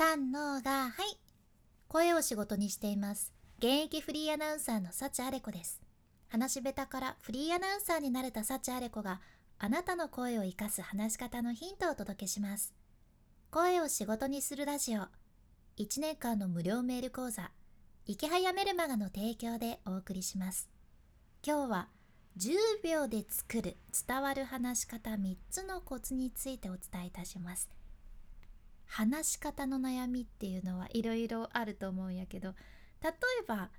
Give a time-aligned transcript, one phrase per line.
[0.00, 1.18] 三のがはい。
[1.86, 3.34] 声を仕事にしています。
[3.58, 5.78] 現役フリーアナウンサーの幸あれ子です。
[6.30, 9.20] 話し下手からフリーアナウンサーになれた幸あれ子が
[9.58, 12.72] あなたの声を生かす話し方のヒントをお届けします。
[13.50, 15.02] 声を仕事にするラジオ。
[15.76, 17.50] 1年間の無料メール講座。
[18.06, 20.70] 池早メルマガの提供でお送りします。
[21.46, 21.88] 今日は
[22.38, 23.76] 10秒で作る
[24.08, 27.68] 伝わる話し方3つのコツについてお伝えいたします。
[28.90, 32.54] 話し方の悩みっていうのはいろいろあると思うんやけど
[33.02, 33.12] 例え
[33.46, 33.70] ば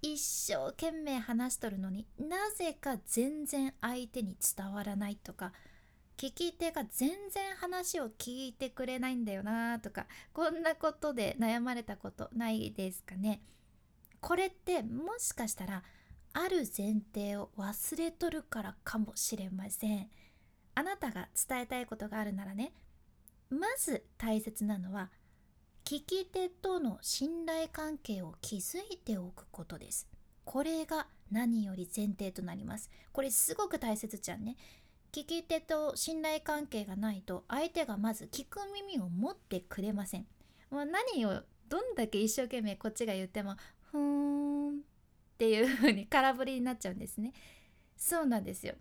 [0.00, 5.52] 一生懸命話しとるのになぜか全然相手に伝わらないとか
[6.16, 13.42] 聞き手が全然話を聞いてくれないんだよなとかこんなことで悩まれたことないですかね。
[14.22, 15.82] これってもしかしたら
[16.32, 20.08] ある前提を忘れとるからかもしれません。
[20.74, 22.72] あなたが伝えたいことがあるならね
[23.50, 25.10] まず大切なのは
[25.84, 28.58] 聞き手との信頼関係を築
[28.90, 30.08] いておくことです。
[30.44, 32.90] これが何より前提となります。
[33.12, 34.56] これすごく大切じゃんね。
[35.12, 40.26] 聞き手と信頼関係がないと相手がまず聞く耳を持ってくれません。
[40.70, 43.56] もう何をどんだけ一生懸命こっちが言っても
[43.92, 44.72] ふーんっ
[45.38, 47.32] ていう風に空振りになっちゃうんですね。
[47.96, 48.74] そうなんですよ。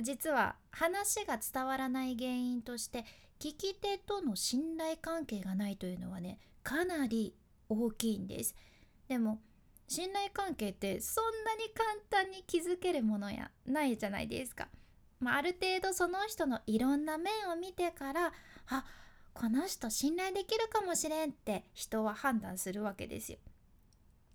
[0.00, 3.04] 実は話が伝わらない原因として
[3.38, 7.34] 聞き手との信頼関係がないというのはねかなり
[7.68, 8.54] 大きいんです。
[9.08, 9.40] でも
[9.86, 14.68] 信頼関係ってそんなに簡単に築けるものやないじゃないですか、
[15.18, 18.32] まあ、ある程度その人のいろんな面を見てから
[18.68, 18.84] あ
[19.32, 23.38] この人信頼できるかもしれんって人は判断するわけですよ。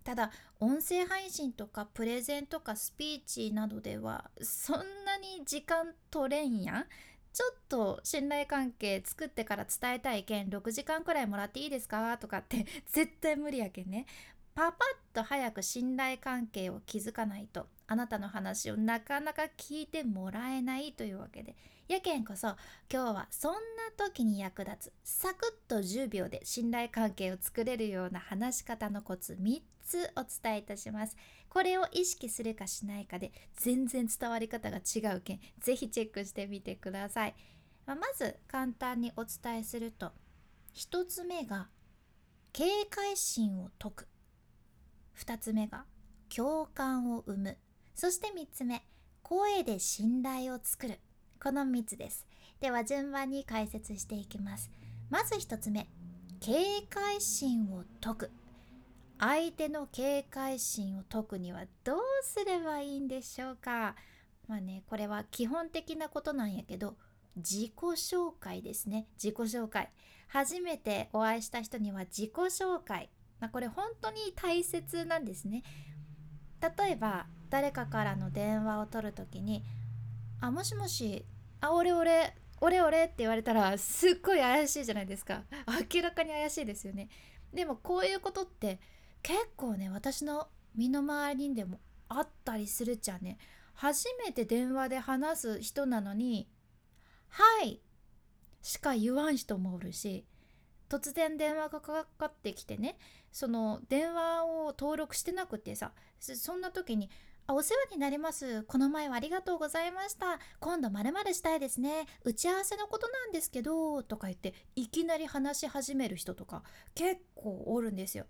[0.02, 0.30] ただ
[0.60, 6.86] 音声配信とかプレゼンとかスピーチなどではそんなに時間取れんやん。
[7.34, 12.16] ちょっと信頼関係作ってから伝えたい件6時間くらいもらっていいですか？
[12.16, 14.06] とかって 絶対無理やけんね。
[14.54, 21.56] パパッと早く信頼関係を築かないとあなたの話をなかなか聞いてもらえないというわけで。
[21.86, 22.48] やけんこそ
[22.90, 23.58] 今日はそんな
[23.96, 31.14] 時に役立つサクッと10秒で信頼関係を作れるような話し方のコツ3つお伝えいたします。
[31.50, 37.34] これを意識するかしないかで全然伝わり方が違うけんぜひチェックしてみてください、
[37.86, 40.10] まあ、まず簡単にお伝えすると
[40.74, 41.68] 1つ目が
[42.52, 44.08] 警戒心を解く。
[45.18, 45.84] 2つ目が
[46.34, 47.58] 共感を生む。
[47.94, 48.82] そして3つ目
[49.22, 50.98] 声で信頼を作る。
[51.44, 52.26] この3つです。
[52.58, 54.70] では順番に解説していきます。
[55.10, 55.86] まず1つ目。
[56.40, 56.54] 警
[56.88, 58.30] 戒心を解く。
[59.18, 63.94] 相手の警戒心を解くにはどうすればいいんでしょうか。
[64.48, 66.96] まあねこれは基本的なことなんやけど
[67.36, 69.06] 自己紹介ですね。
[69.22, 69.90] 自己紹介。
[70.28, 75.62] 初めてお会いした人には自己紹介、まあ、これ本当に大切なんですね。
[76.62, 79.62] 例えば誰かからの電話を取る時に
[80.40, 81.24] 「あもしもし
[81.64, 85.44] あ俺俺俺俺」って言われたらすっごい怪しいじゃないですか。
[85.94, 87.08] 明らかに怪しいですよね。
[87.54, 88.78] でもこういうことって
[89.22, 93.38] 結構ね私の身の回りにでもあったりするじゃんね。
[93.72, 96.48] 初めて電話で話す人なのに
[97.28, 97.80] 「はい」
[98.62, 100.24] しか言わん人もおるし
[100.88, 102.96] 突然電話がかかってきてね
[103.32, 107.10] その電話を登録してなくてさそんな時に
[107.46, 116.62] 「お世話になりますこの前はありがとうございました今度まるしたいですね打ち合わせのことなんですけど」とか言っていきなり話し始める人とか
[116.94, 118.26] 結構おるんですよ。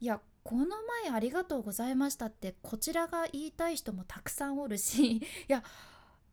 [0.00, 0.66] いやこの
[1.04, 5.62] 前ありがとうございましたってこちらが言いたい人もたくさんおるし いや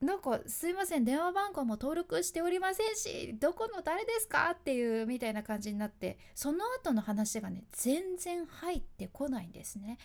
[0.01, 9.97] なんかすいません電話番号も登録しておりませんしどこの誰ですかっていうみたいな感じになってその後の話がね全然入ってこないんですね。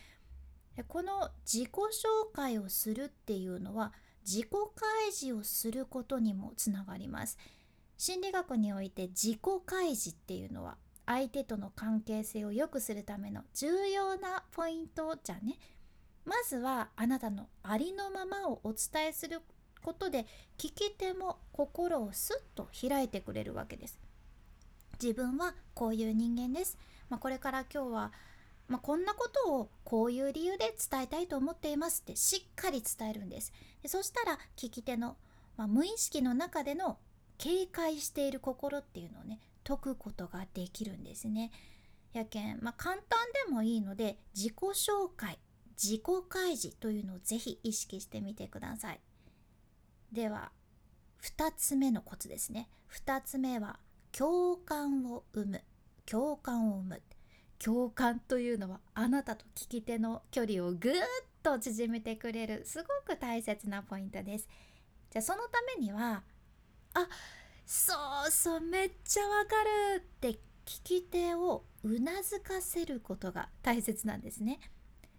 [0.82, 3.92] この自己紹介をするっていうのは
[4.26, 7.38] 自己開示をすることにもつながります。
[7.96, 10.76] 心理学において自己開示っていうのは
[11.06, 15.58] 相手との関係性を良くするための重要なポイントじゃね。
[16.24, 19.42] まずはあなたのありのままをお伝えする
[19.82, 20.26] ことで
[20.56, 24.00] 聞き手も心をスッと開いてくれるわけです。
[25.00, 26.78] 自分はこういう人間です、
[27.10, 28.12] まあ、これから今日は、
[28.68, 33.52] まあ、こんなことをこういう理由で伝えたいと思っていますってしっかり伝えるんです
[33.82, 35.16] でそしたら聞き手の、
[35.56, 36.98] まあ、無意識の中での
[37.36, 41.50] 警戒している心っていうのをね解くことができるんですね。
[42.12, 45.38] やけん、まあ、簡単でもいいので自己紹介
[45.82, 49.00] 自己開示というのをぜひ意識してみてください。
[50.12, 50.52] では
[51.22, 52.68] 2つ目のコツですね。
[52.92, 53.78] 2つ目は
[54.12, 55.64] 共感を生む。
[56.06, 57.02] 共感を生む
[57.58, 60.96] 共感というのはあなたと聞き手の距離をぐーっ
[61.42, 64.48] と縮めてくれるすごく大切なポイントです。
[65.10, 66.22] じゃあそのためには
[66.94, 67.08] あ
[67.66, 67.94] そ
[68.26, 69.50] うそうめっちゃわか
[69.96, 74.58] るって聞き手をうなずかせることが大切なんですね。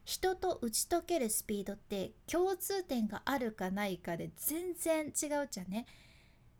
[0.03, 5.87] 人と打ち解けるスピードって共通点があるかないかで全然違うじゃんね。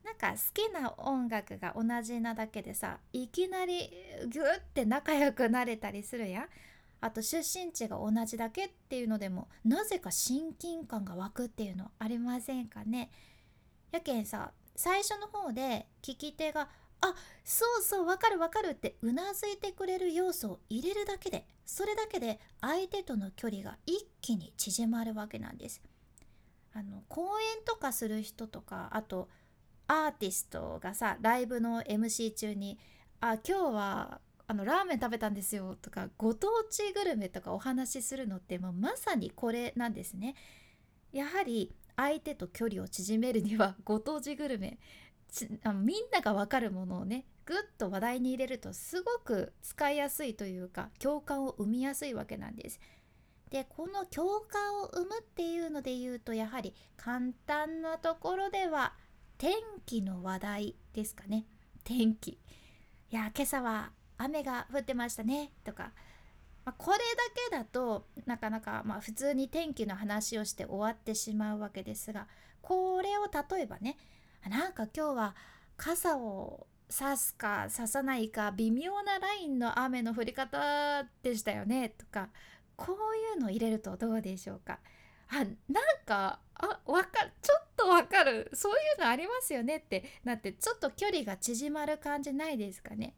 [0.05, 3.89] なんか好きな音楽が同じなだけでさいきなり
[4.29, 6.45] ギュッて仲良くなれたりするやん
[7.01, 13.09] あと出身地が同じだけっていうのでもなぜか親近感が湧くっていうのありませんかね
[13.91, 16.69] やけんさ最初の方で聞き手が
[17.01, 25.81] 「あそうそうわかるわかる」ってうなずいてくれる要素を入れるだけでそれだけで相手との距離が一気に縮まるわけなんです。
[26.73, 29.29] あの講演とかする人とかあと
[29.87, 32.79] アーティストがさライブの MC 中に
[33.21, 40.35] 「あ今日はあのラーメン食べたんですよ」とかご当地グルメとかお話しするのってもうまさにこれなんですね。
[41.11, 44.77] やはり相手と距離を縮めるにはご当地グルメ
[45.63, 52.79] あみんなが分かるものをねぐっと話題に入れるとすごく使いやすいというか共感を生みやすいわけなんです。
[53.49, 58.93] でこの共感を生むっていうので言うとやはり簡単なところでは
[59.37, 59.53] 天
[59.85, 61.45] 気の話題ですかね。
[61.83, 62.31] 天気。
[62.31, 62.39] い
[63.11, 65.51] や今朝は雨が降ってましたね。
[65.63, 65.91] とか、
[66.63, 67.03] まあ、これだ
[67.49, 72.27] けだとなかなかまあ普通に天気の話をして終わってしまうわけですが
[72.61, 73.97] これを例えばね
[74.49, 75.35] なんか今日は
[75.77, 81.89] 傘を差すか差さないか微妙なラインの雨の降り方でしたよね。
[81.89, 82.29] とか。
[82.75, 84.79] こういうの入れるとどうでしょうか。
[85.29, 85.45] あなん
[86.05, 87.64] かあわかちょっ
[88.25, 93.15] るそういうのありますよねってなってちょっと距離が縮まる感じないですかね。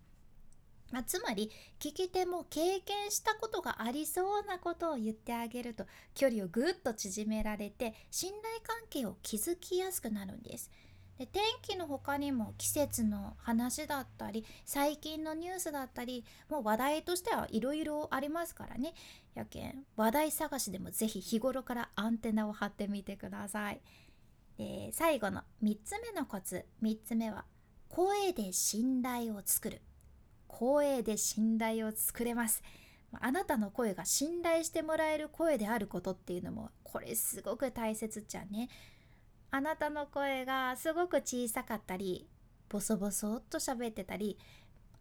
[0.91, 10.71] まあ、つまり聞き手も経験したことがありそうなことを言ってあげると距離をぐっと縮められて信頼関係を築きやすくなるんです。
[11.17, 18.93] で天気の他にも季節の話だったり最近のニュースだったりもう話題としてはいろいろありますからね
[19.33, 23.81] やけん話題探しでもぜひ日頃からアンテナを張ってみてください
[24.57, 26.65] で最後の3つ目のコツ。
[26.81, 27.45] 3つ目は
[27.89, 29.81] 声で信頼を作る。
[30.47, 32.63] 声で信頼を作れます。
[33.19, 38.69] あなたの声が信頼してもらえる声であることっていうのもこれすごく大切じゃんね。
[39.49, 42.27] あなたの声がすごく小さかったり
[42.67, 44.37] ボソボソっと喋ってたり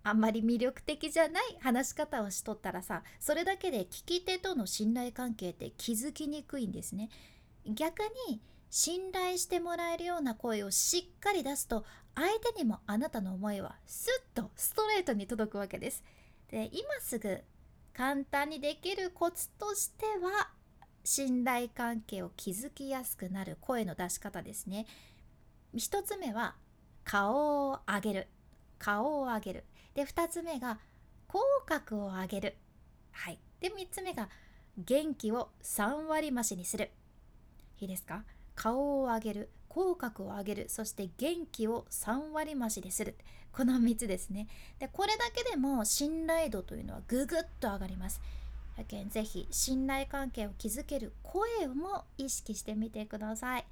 [0.04, 7.10] あんまり魅力的じゃない話し方をしとったらさそれだけで聞き手との信頼関係って気づきにくいんですね。
[7.66, 8.40] 逆に
[8.70, 11.84] 信頼してもらえるような声をしっかり出すと
[12.14, 16.02] 相手にもあなたの思いはスッとストレートに届くわけです。
[16.50, 17.42] で今すぐ
[17.94, 20.50] 簡単にできるコツとしては
[21.04, 24.86] 信頼関係を築きやすくなる声の出し方ですね。
[25.74, 26.56] 1つ目は
[27.04, 28.28] 顔を上げる。
[28.78, 29.64] 顔を上げる。
[29.94, 30.78] で2つ目が
[31.28, 32.56] 口角を上げる。
[33.12, 33.38] はい。
[33.60, 34.28] で3つ目が
[34.76, 36.90] 元気を3割増しにする。
[37.78, 38.24] いいですか？
[38.56, 43.14] 顔を上げる口角を上げるそして元気を3割増しでする。
[43.52, 44.48] この3つですね。
[44.78, 48.20] でこれだけでも信頼度というのはぐぐっと上がります。
[48.76, 53.64] やけんぜひ信頼関係を築ける声も意識してみてください、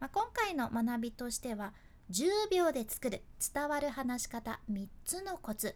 [0.00, 1.72] まあ、今回の学びとしては
[2.10, 3.22] 10秒で作る
[3.54, 5.74] 伝わる話し方3つのコツ。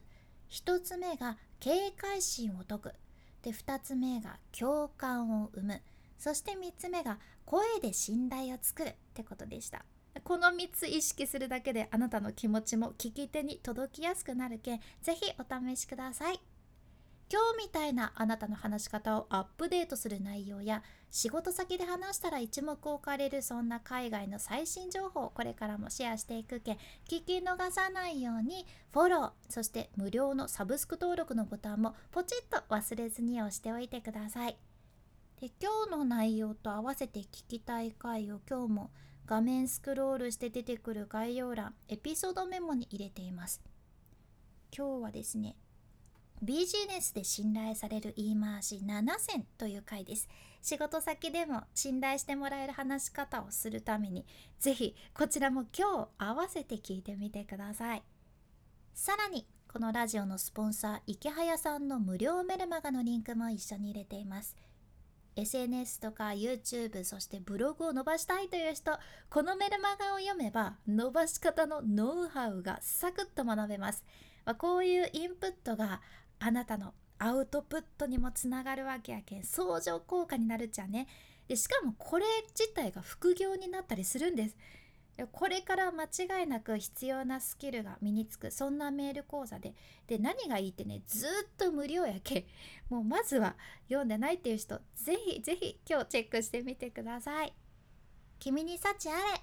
[0.50, 2.92] 1つ目が警戒心を解く。
[3.42, 5.82] で2つ目が共感を生む。
[6.18, 9.84] そして3つ目が声で信頼を作るってことでした。
[10.24, 16.40] この3つ意識するだけであなたの気持ちも聞き手に届きやすくなるけんぜひお試しください。
[17.30, 34.56] 今日みたいなあなたの話し方をアップデートする内容や仕事先で話したら一目置かれるそんな海外の最新情報をこれからもシェアしていくけ聞き逃さないようにフォローそして無料のサブスク登録のボタンもポチッと忘れずに押しておいてください。
[35.40, 38.90] で今日の内容と合わせて聞きたい回を今日も
[39.24, 43.60] 画面スクロールして出てくる概要欄エピソードメモに入れています。
[44.76, 45.54] 今日はですね
[46.42, 50.28] ビジネスで信頼される言い回し7選という回です。
[50.60, 54.26] 仕事先でも信頼してもらえる話し方をするために
[54.58, 58.02] ぜひこちらも今日合わせて聞いてみてください。
[58.92, 64.56] さらにこのラジオのスポンサー池早さんの無料メルマガのリンクも一緒に入れています。
[65.38, 68.98] SNS とか YouTube そしてブログを伸ばしたいという人
[69.30, 74.04] このメルマガを読めば伸ばし方のノウハウがサクッと学べます。
[74.44, 76.00] まあ、こういうインプットが
[76.40, 81.06] あなたのアウトプットにもつながるわけやけん相乗効果になるっちゃね。
[81.46, 82.24] でしかもこれ
[82.58, 84.56] 自体が副業になったりするんです。
[85.26, 88.50] これから間違いなく必要なスキルが身につく。
[88.50, 89.74] そんなメール講座で。
[90.06, 92.46] で何がいいってねずっと無料やけ。
[92.88, 93.56] もうまずは
[93.88, 97.52] 読んでないっていう人ぜひぜひ今日チェックしてみてください。
[98.38, 99.42] 君に幸あれ。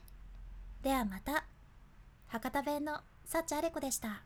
[0.82, 1.46] ではまた。
[2.28, 4.25] 博多弁の幸あれ子でした。